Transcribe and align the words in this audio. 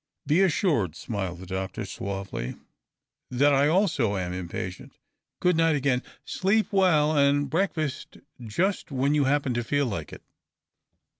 "Be 0.25 0.41
assured," 0.41 0.95
smiled 0.95 1.37
the 1.37 1.45
doctor, 1.45 1.85
suavely," 1.85 2.55
that 3.29 3.53
I 3.53 3.67
also 3.67 4.17
am 4.17 4.33
impatient. 4.33 4.97
Good 5.39 5.55
night 5.55 5.75
again— 5.75 6.01
sleep 6.25 6.73
well, 6.73 7.15
and 7.15 7.47
breakfast 7.51 8.17
just 8.43 8.89
when 8.89 9.13
you 9.13 9.25
ha])pen 9.25 9.53
to 9.53 9.63
feel 9.63 9.85
like 9.85 10.11
it." 10.11 10.23